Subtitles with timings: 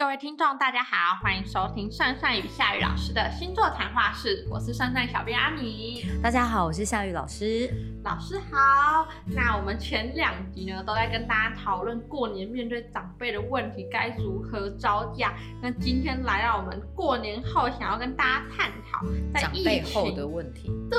[0.00, 6.06] 各位听众，大家好，欢迎收听善善与夏雨老师的星座谈话室，我是善善小编阿米。
[6.22, 7.70] 大家好，我是夏雨老师。
[8.02, 9.06] 老师好。
[9.26, 15.34] 那我们前两集呢，都在跟大家讨论过年面对长辈的问题该如何招架。
[15.60, 19.04] 那今天来到我们过年后，想要跟大家探讨
[19.34, 20.70] 在长辈后的问题。
[20.90, 20.98] 对，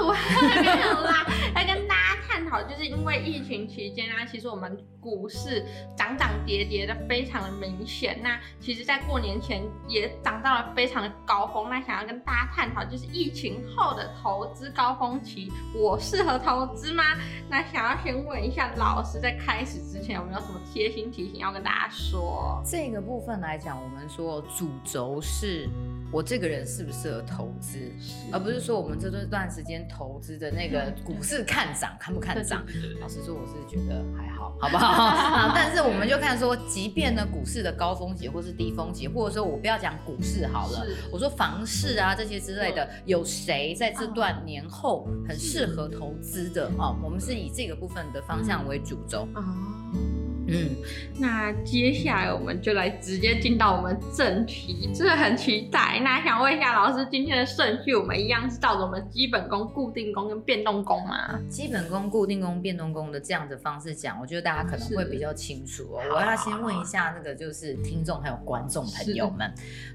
[0.61, 1.25] 没有啦，
[1.55, 5.65] 来跟大家探讨，就是因为疫情期间啊，其实我们股市
[5.97, 8.21] 涨涨跌跌的非常的明显。
[8.21, 8.90] 那其实。
[8.91, 17.01] 在过年前也涨到了非常的高峰，那想要跟大家探讨，就是疫情后的投资高峰期，我适合投资吗？
[17.49, 22.61] 那想要先问一下老师，在开始之前有没有什么贴心提醒要跟大家说？
[22.65, 25.69] 这个部分来讲，我们说主轴是。
[26.11, 27.79] 我这个人适不适合投资，
[28.31, 32.65] 而不是说我们这段段时间投资的那个股市看涨看不看涨。
[32.99, 34.87] 老实说，我是觉得还好，好不好？
[35.05, 46.95] 啊，但是我们就看说，即便呢股市的高峰期或是低峰期，或者说我不要讲股市好了，我说房市啊这些之类的，有谁在这段年后很适合投资的哦？
[47.01, 49.27] 我们是以这个部分的方向为主轴。
[50.53, 50.75] 嗯，
[51.17, 56.01] 那接下来我们就来直接进到我们正题，真的很期待。
[56.03, 61.39] 那想问一下老师，今天的顺序我们一样是照着我们基本功、固定功跟变动功吗？
[61.49, 66.01] 基本功、固定功、变动功的这样的方式讲，我觉得大家可能会比较清楚哦。
[66.13, 69.49] 我要先问一下那个就是听众还有观众朋友们，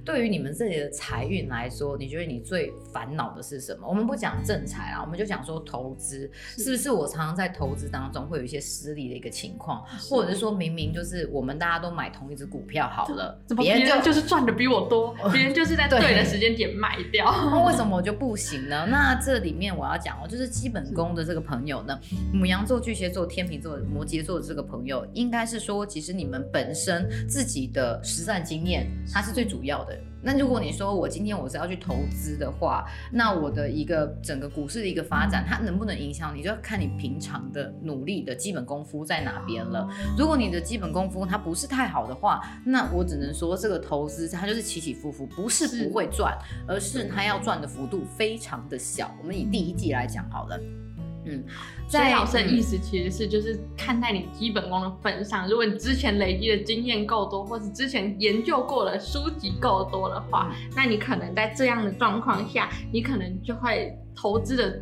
[0.06, 3.86] 对于你们这里的财运来说，你觉得你最烦恼的是什么？
[3.86, 10.45] 我们不讲正财啊，我们就讲说投资，是不是我常常在投资当中会有一些失利的一个情况，或者是说。
[10.46, 18.86] 说明明就是我们大家都买同一只股票好了，别人就就是赚的比我多， 别人就是在对的时间点卖掉， 那为什么我就不行呢？
[18.88, 21.98] 那这里面我要讲哦，就是基本功的这个朋友呢，
[22.32, 29.98] 母羊座、巨蟹座、天秤座、摩羯座的这个朋友，应该是说，其实你们本身自己的实战经验，它是最主要的。
[30.22, 39.88] 那如果你说我今天我是要去投资的话，那我的一个整个股市的一个发展，它能不能影响你，就要看你平常的努力的基本功夫在哪边了。
[40.18, 46.36] 如果你的基本功夫它不是太好的话，那我只能说这个投资它就是起起伏伏，不是不会赚，
[46.66, 49.14] 而是它要赚的幅度非常的小。
[49.20, 50.85] 我们以第一季来讲好了。
[51.28, 51.44] 嗯，
[51.88, 64.80] 在老师的意思其实是就是看在你基本功的份上，如果你之前累积的经验够多，或是之前研究过的书籍够多的话，那你可能在这样的状况下，你可能就会投资的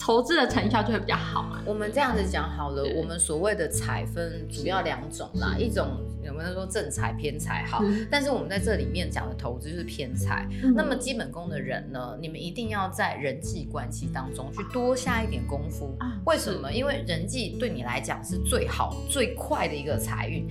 [0.00, 1.60] 投资的成效就会比较好嘛。
[1.66, 5.86] 我们这样子讲好了，我们所谓的财分主要两种啦，一种。
[6.22, 7.82] 有没有说正财偏财好？
[8.10, 10.46] 但是我们在这里面讲的投资就是偏财。
[10.76, 15.96] 那么基本功的人呢，你们一定要在人际关系当中去多下一点功夫。
[16.26, 16.70] 为什么？
[16.70, 20.46] 因为人际对你来讲是最好最快的一个财运。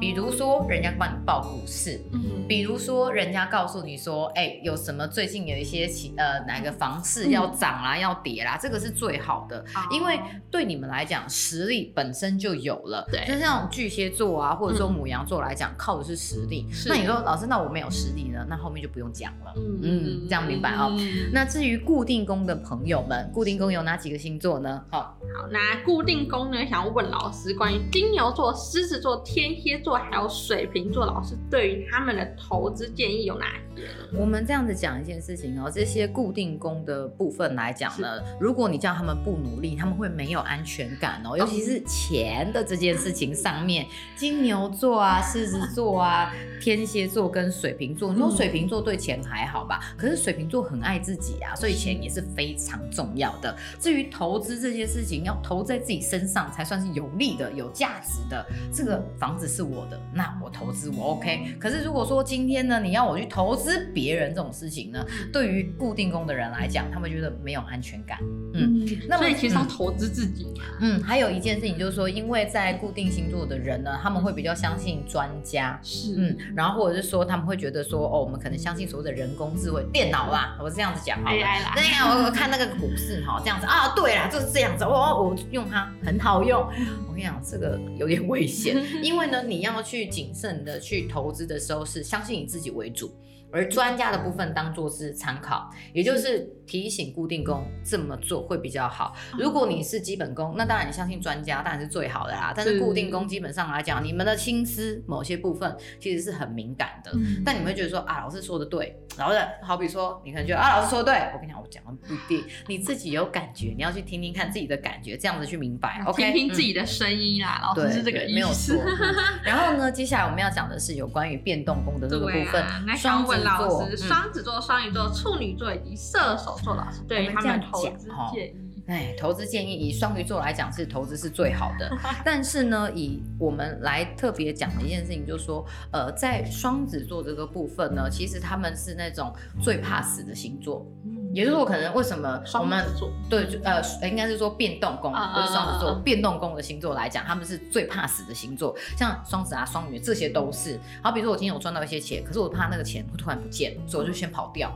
[0.00, 13.06] 比如说，人家帮你报股市，嗯比如说，人家告诉你说，哎，有什么最近有一些其呃哪个房市要涨啦，要跌啦，这个是最好的，因为对你们来讲，实力本身就有了。
[13.10, 16.66] 对，就像巨蟹座啊，或者说母羊座来讲，靠的是实力。
[16.86, 18.44] 那你说，老师，那我没有实力呢？
[18.48, 19.54] 那后面就不用讲了。
[19.82, 20.92] 嗯，这样明白哦。
[21.32, 24.84] 那至于固定宫的朋友们，固定宫有哪几个星座呢？
[24.90, 29.80] 好，好，那固定宫呢，想要问老师关于金牛座、狮子座、天蝎。
[29.84, 33.46] 座还有水瓶座老师对于他们的投资建议有哪
[33.76, 33.84] 些？
[34.16, 38.08] 我们这样子讲一件事情哦，这些固定工的部分来讲呢，
[38.40, 43.86] 如果你叫他们不努力，他们会没有安全感哦，尤其是钱的这件事情上面，
[44.16, 49.80] 金牛座啊、狮子座啊、天蝎座跟水瓶座，你说水瓶座对钱还好吧？
[49.98, 53.54] 可是水瓶座很爱自己啊，所以钱也是非常重要的。
[53.78, 58.46] 至于投资这件事情，要投在自己身上才算是有利的、有价值的。
[58.72, 59.73] 这个房子是我。
[59.74, 68.18] 我的那我投资我 OK，可是如果说今天呢，你要我去投资别人这种事情呢，对于固定工的人来讲，他们觉得没有安全感。
[68.54, 70.46] 嗯，那所以其实要投资自己。
[70.80, 75.76] 嗯，还有一件事情就是说，因为在固定星座的人呢，他们会比较相信专家。
[75.82, 76.14] 是。
[76.16, 81.32] 嗯，然后或者是说他们会觉得说，哦，我们可能相信所谓的人工智慧电脑啦，我是这样子讲哈。
[81.32, 81.72] AI 啦。
[81.74, 84.84] 对呀，我看那个股市哈，这样子啊，对啦，就是这样子。
[84.84, 86.60] 我我用它很好用。
[87.08, 89.63] 我跟你讲，这个有点危险， 因为呢，你。
[89.64, 93.12] 要去谨慎的去投资的时候，是相信你自己为主。
[93.52, 99.14] 而专家的部分当做是参考，也就是提醒固定工这么做会比较好。
[99.38, 102.52] 如果你是基本工，那当然你相信专家当然是最好的啦。
[102.56, 107.12] 但是固定工基本上来讲，你们的心思某些部分其实是很敏感的。
[107.44, 116.02] 但你们会觉得说啊，老师说的对，然后呢好比说你可能觉得啊，老师说的对，我跟你讲，我讲的不一定，你自己有感觉，你要去听听看自己的感觉，这样子去明白。
[116.06, 118.34] OK，听听自己的声音啦，老师是这个意思。
[118.34, 118.76] 没有错。
[119.44, 122.64] 然后呢，接下来我们要讲的是有关于变动宫的这个部分。
[122.86, 128.63] 那想问老师，双子座、双鱼座、处女座以及射手座老师对于他们投资建议？
[128.86, 131.90] 哎，投资建议以双鱼座来讲是投资是最好的，
[132.24, 139.32] 但是呢，以我们来特别讲的一件事情，就是说，呃，在双子座这个部分呢，其实他们是那种
[139.62, 140.86] 最怕死的星座。
[141.32, 142.84] 也就是说，可能为什么我们
[143.28, 148.72] 对呃，应该是说变动宫，不是双子座，变动宫的星座来讲，他们是最怕死的星座。
[148.96, 150.78] 像双子啊、双鱼，这些都是。
[151.02, 154.70] 好，比如说我今天有赚到一些钱，可是我怕那个钱会突然不见，所以我就先跑掉。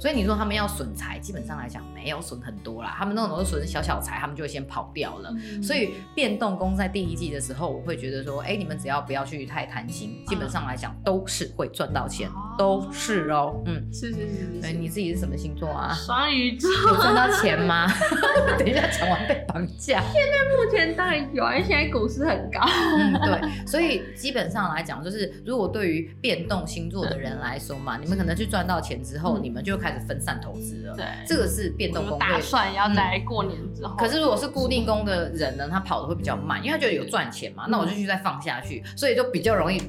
[0.00, 2.94] 所以你说他们要损财，基本上来讲没有损很多啦。
[2.96, 5.30] 他们那种都损小小财，他们就会先跑掉了。
[5.62, 13.62] 所以变动宫在第一季的时候，我会觉得说，哎，你们只要不要去太贪心，基本上来讲都是会赚到钱，都是哦。
[13.66, 14.60] 嗯，是是是。
[14.62, 15.92] 哎，你自己是什么星座啊？
[15.94, 16.70] 双鱼座。
[16.70, 17.86] 有赚到钱吗？
[18.58, 20.02] 等一下讲完被绑架。
[20.12, 22.60] 现在目前当然有，因为现在股市很高。
[22.98, 23.66] 嗯，对。
[23.66, 29.90] 所以基本上来讲，就是如果对于变动星座的人来说嘛， 你们可能去赚到钱之后，你们就开。
[29.90, 32.16] 始分散投资了，对，这个是变动工。
[32.16, 33.92] 打算要在过年之后。
[33.96, 39.82] 可是如果是固定工的人呢，他跑的会比较慢，因为他觉得有赚钱嘛，那我就去再放下去，所以就比较容易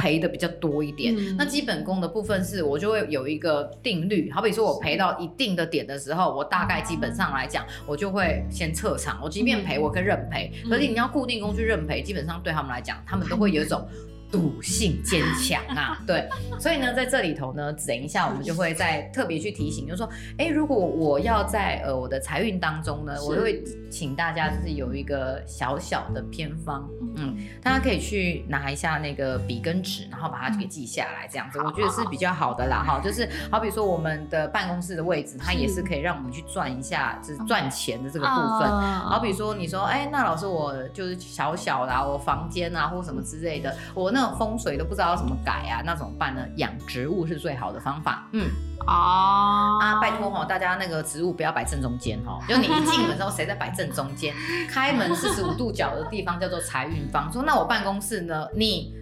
[0.00, 1.14] 赔的比较多一点。
[1.36, 9.20] 那基本功的部分是我就会有一个定律，好比说我赔到一定的点的时候，我大概基本上来讲，我就会先撤场。
[9.22, 10.50] 我即便赔，我可以认赔。
[10.70, 13.86] 可是你要固定工去认赔，基本上对他们来讲，他们都会有一种。
[14.30, 16.28] 赌性坚强啊， 对，
[16.58, 44.19] 所以呢，在这里头呢，等一下我们就会再特别去提醒，就是说，哎，如果我要在呃我的财运当中呢，我会请大家就是有一个小小的偏方，嗯，大家可以去拿一下那个笔跟纸，然后把它给记下来，这样子，我觉得是比较好的啦，哈，就是好比说我们的办公室的位置，它也是可以让我们去赚一下，就是赚钱的这个部分，好比说你说，哎，那老师我就是小小的我房间啊或什么之类的，我那。
[44.38, 46.42] 风水都不知道要怎么改啊，那怎么办呢？
[46.56, 48.28] 养植物是最好的方法。
[48.32, 48.48] 嗯，
[48.86, 54.34] 哦啊，拜托哈，大家那个植物不要摆正中间哈，就你一进门之后，谁在摆正中间？
[54.70, 57.32] 开门四十五度角的地方叫做财运方。
[57.32, 58.46] 说那我办公室呢？
[58.54, 58.94] 你。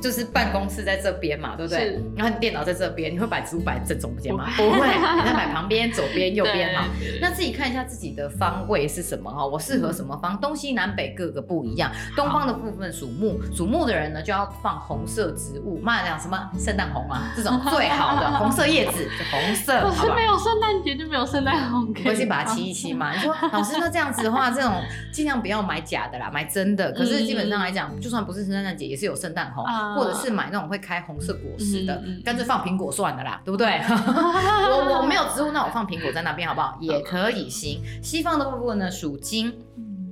[0.00, 2.00] 就是办公室在这边嘛，对不对？
[2.16, 4.48] 然后你电脑在这边，你会把植物摆正中间吗？
[4.56, 6.86] 不会，你在摆旁边、左边、右边哈。
[7.20, 10.38] 那自己看一下自己的方位是什么哈，我适合什么方？
[10.40, 11.90] 东西南北各个不一样。
[12.16, 19.80] 东方的部分属木，属木的人呢就要放红色植物，妈讲什么圣诞红啊，这种最好的 红色叶子，红色。
[19.82, 23.12] 可是没有圣诞节就没有圣诞红，回去把它漆一漆嘛。
[23.12, 24.82] 你说老师那这样子的话，这种
[25.12, 26.90] 尽量不要买假的啦，买真的。
[26.92, 29.64] 可是基本上来讲，就算不是圣诞节，也是有圣诞红。
[29.96, 33.66] 或者是买那种会开红色果实的，干脆放苹果算了啦，对不对？
[33.88, 36.76] 我我没有植物，那我放苹果在那边好不好？
[36.80, 37.80] 也可以行。
[38.02, 39.52] 西方的部分呢，属金。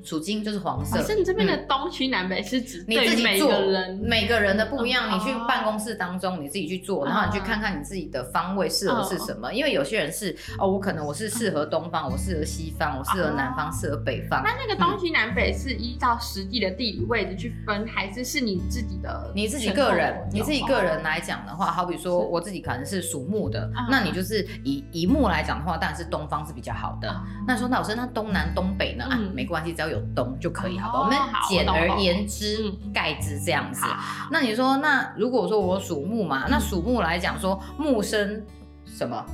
[0.08, 0.96] 属金就是黄色。
[0.96, 5.14] 可是你这边的东西南北是指你自己做，人每个人的不一样。
[5.14, 9.52] 你去办公室当中，你自己去做，然后你去看看你自己的方位适合是什么。
[9.52, 14.43] 因为有些人是哦，我可能我是适合东方，我适合西方，我适合南方，适合北方。
[14.43, 19.31] 那那个东西南北是依照实际的地理位置去分，还是是你自己的？
[19.34, 27.14] 你自己个人，你自己个人来讲的话，好比说我自己可能是属木的，那你就是以以木来讲的话，当然是东方是比较好的。
[27.46, 29.04] 那说那老师，那东南东北呢？
[29.04, 29.98] 啊，没关系，只要有。
[30.15, 31.05] 东就可以，好不好？
[31.05, 31.19] 我们
[31.49, 33.87] 简而言之，概之这样子。
[34.31, 38.45] 那你说，那如果说我属木嘛，那属木来讲说木生
[38.85, 39.25] 什么？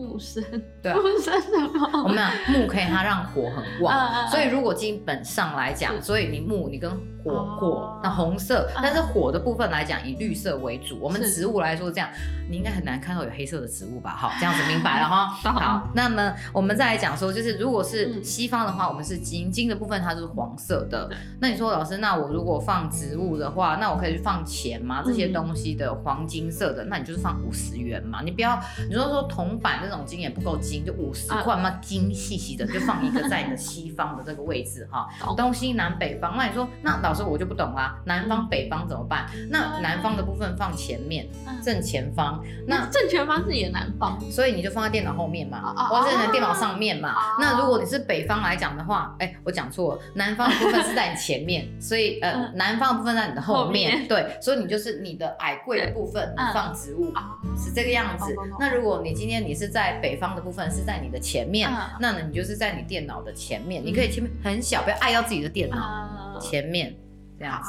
[0.00, 0.42] 木生
[0.82, 2.02] 对，木生什么？
[2.04, 6.90] 我们讲木可以它让火很旺，所以如果基本上来讲，所以你木你跟。
[7.22, 10.98] 火火，那红色，但是火的部分来讲，以绿色为主。
[10.98, 12.08] 我们植物来说，这样
[12.48, 14.16] 你应该很难看到有黑色的植物吧？
[14.16, 15.26] 好，这样子 明白了哈。
[15.26, 21.10] 好，那么我们再来讲说，就是如果是西方的话，我们是金，金的部分它是黄色的。
[21.42, 25.02] 那你说老师，那我如果放植物的话，那我可以去放钱吗？
[25.04, 28.22] 这些东西的黄金色的，那你就是放五十元嘛。
[28.24, 35.06] 你不要，你说说铜板这种金也不够金，就五十块嘛，金细细的就放一个在你的西方的这个位置哈。
[35.36, 37.10] 东西南北方，那你说那老。
[37.10, 39.26] 老师，我就不懂啦，南方北方怎么办？
[39.50, 41.28] 那南方的部分放前面，
[41.60, 42.40] 正前方。
[42.68, 47.12] 那正前方是你的南方，所以你就放在电脑后面嘛，或者在你的电脑上面嘛。
[47.40, 54.06] 那如果你是北方来讲的话，哎，我讲错了，南方的部分是在你前面， 所以呃，南方的部分在你的后面。
[54.06, 57.12] 对，所以你就是你的矮柜的部分放植物，
[57.58, 58.32] 是这个样子。
[58.60, 66.38] 那如果你今天你是在北方的部分是在你的前面，那呢你就是在你电脑的前面，你可以前面很小，不要碍到自己的电脑。
[66.40, 66.94] 前面
[67.38, 67.68] 这样子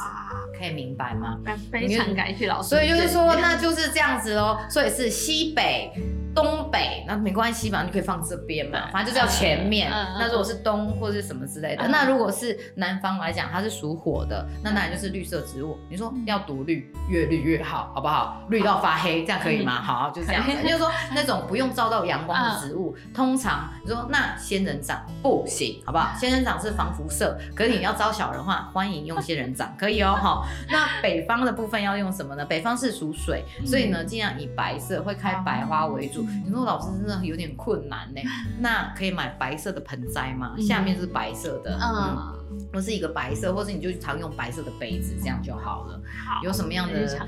[0.58, 1.38] 可以明白吗？
[1.70, 2.70] 非常感谢老师。
[2.70, 4.58] 所以就是说，那就是这样子喽。
[4.68, 5.92] 所以是西北
[6.34, 9.90] 东北，那没关系嘛，你可以放这边嘛，反正就叫前面。
[9.90, 15.78] 那如果是东或者是什么之类的，那如果是南方来讲，它是属火的，那当然就是绿色植物。
[15.88, 18.42] 你说要独绿，越绿越好，好不好？
[18.48, 19.80] 绿到发黑，这样可以吗？
[19.82, 20.52] 好，就这样子。
[20.62, 26.16] 就是说那种不用照到阳光的植物，通常你说那仙人掌不行，好不好？
[26.18, 30.16] 仙人掌是防辐射，可是你要招小人的话，欢迎用仙人掌，可以哦。
[30.18, 32.44] 好， 那北方的部分要用什么呢？
[32.46, 36.21] 北方是属水，所以呢，尽量以白色会开白花为主。
[36.44, 38.20] 你说老师真的有点困难呢，
[38.60, 40.54] 那可以买白色的盆栽吗？
[40.58, 46.00] 下面是白色的，嗯，或是一个白色，或者你就常用白色的杯子，这样就好了。
[46.26, 47.18] 好，有什么样的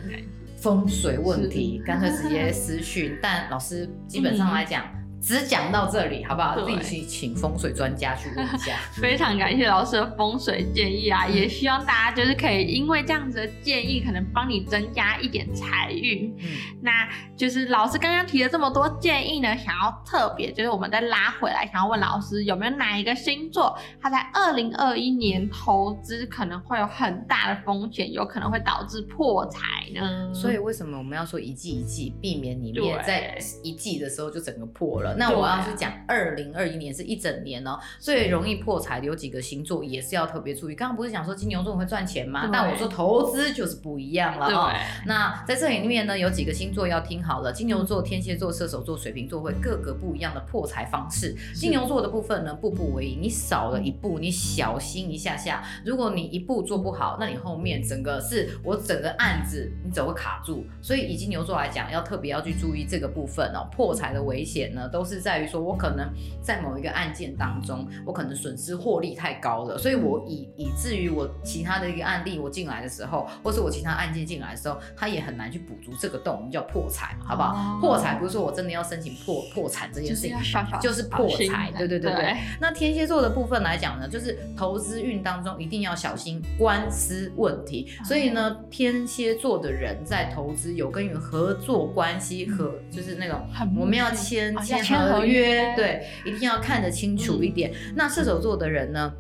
[0.56, 3.18] 风水问题，干脆直接私讯。
[3.22, 4.84] 但老师基本上来讲。
[5.24, 6.60] 只讲到这里，好不好？
[6.60, 8.76] 自己请风水专家去问一下。
[9.00, 16.30] 非常感谢老师的风水建议啊，也希望大家就是可以因为这样子的建议，可能帮你增加一点财运。
[16.40, 16.44] 嗯，
[16.82, 29.60] 那就是老师刚刚提了这么多建议呢，想要特别就是我们再拉回来，想要问老师有没有哪一个星座，他在二零二一年投资可能会有很大的风险，有可能会导致破财
[29.94, 30.34] 呢？
[30.34, 35.13] 所以为什么我们要说一季一季，避免里面在一季的时候就整个破了？
[35.16, 40.74] 那我要是讲二零二一年是一整年哦，最容易破财的有几个星座也是要特别注意。
[40.74, 42.50] 刚刚不是讲说金牛座会赚钱吗？
[42.52, 44.72] 但我说投资就是不一样了哦。
[45.06, 51.34] 那在这里面呢，有几个星座要听好了：金牛座、天蝎座、射手座、水瓶座会各个不一样的破财方式。
[51.54, 55.62] 金牛座的部分呢，步步为营，你少了一步，你小心一下下。
[55.84, 60.66] 如果你一步做不好，那你后面整个是我整个案子你只会卡住。
[60.82, 63.68] 所以以金牛座来讲，要特别要去注意这个部分哦。
[63.70, 65.03] 破财的危险呢，都。
[65.04, 66.10] 是在于说，我可能
[66.42, 77.78] 在某一个案件当中，我可能损失获利太高了，所以我以以至于我其他的一个案例我进来的时候，或是我其他案件进来的时候，他也很难去补足这个洞，我们叫破财，好不好？
[77.80, 82.36] 破财不是说我真的要申请破破产这件事情，就是破财，对对对对。
[82.60, 93.46] 那天蝎座的部分来讲呢，就是投资运当中一定要小心官司问题，所以呢，天蝎座的人在投资有跟于合作关系和就是那种
[93.76, 94.93] 我们要签签。
[94.98, 97.72] 合约对，一定要看得清楚一点。
[97.94, 99.12] 那射手座的人呢，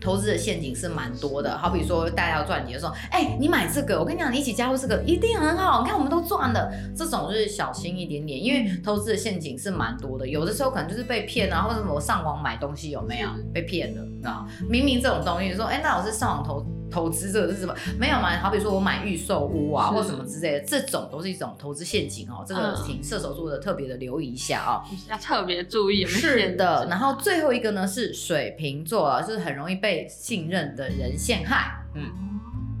[0.00, 1.56] 投资的陷阱是蛮多的。
[1.58, 5.82] 好比说，大家要赚钱，说，哎，你买这个，我跟你讲，你一起加入这个，一定很好。
[5.82, 6.70] 你看，我们都赚了。
[6.96, 10.26] 这种就是小心一点点，因为投资的陷阱是蛮多的。
[10.26, 14.46] 有的时候可能就是被骗啊，或者什么我上网买东西有没有被骗了啊？
[14.68, 16.64] 明明这种东西，说，哎，那我是上网投。
[16.90, 17.74] 投资这个是什么？
[17.98, 18.36] 没有嘛？
[18.38, 22.44] 好比说我买预售屋啊，或什么之类的，这种都是一种投资陷阱哦。
[22.46, 26.04] 这个请射手座的特别的留意一下啊，要特别注意。
[26.06, 31.82] 是的，然后最后一个呢是水瓶座，就是很容易被信任的人陷害。
[31.94, 32.37] 嗯。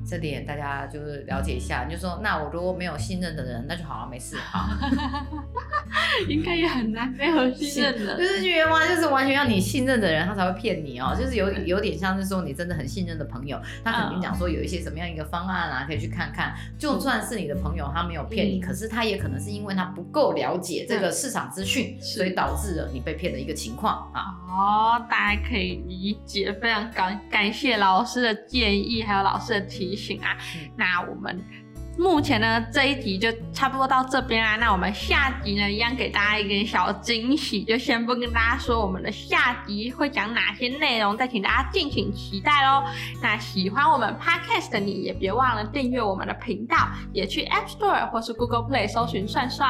[0.08, 4.70] 这点大家就是了解一下，就说那我如果没有信任的人，那就好了，没事哈。
[6.28, 11.14] 应该也很难没有信任的，就是觉得就是完全要你信任的人，他才会骗你哦。
[11.14, 16.54] 就是有有点像是说你真的很信任的朋友，他肯定讲说有一些什么样一个方案啊，可以去看看。
[16.78, 24.34] 就算是你的朋友，他没有骗你，可是他也可能是因为他不够了解这个市场资讯，所以导致了你被骗的一个情况啊。
[24.48, 29.97] 哦，大家可以理解，非常感感谢老师的建议，还有老师的提。
[29.98, 30.36] 行啊，
[30.76, 31.44] 那我们
[31.98, 34.56] 目前呢这一集就差不多到这边啦。
[34.56, 42.84] 那我们下集呢一样给大家一个小惊喜，就先不跟大家说我们的下集会讲哪些内容，再请大家敬请期待喽。
[43.20, 46.76] 那喜欢我们 Podcast 的你也别忘了订阅我们的频道，
[47.12, 49.68] 也去 App Store 或是 Google Play 搜寻算算。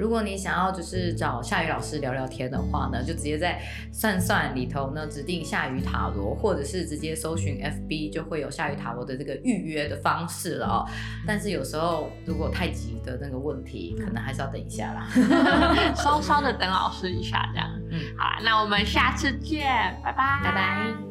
[0.00, 3.60] 如果你想要就是找夏雨老师聊聊天的话呢，就直接在
[3.92, 10.88] 算算里头呢指定夏雨塔罗，或者是直接搜寻 FB 就会有夏雨塔罗的这个预约的方式了哦。
[11.26, 15.06] 但是有时候如果太急的那个问题，可能还是要等一下啦，
[15.94, 17.68] 稍稍的等老师一下这样。
[17.90, 19.66] 嗯，好啦，那我们下次见，
[20.02, 21.09] 拜拜，拜拜。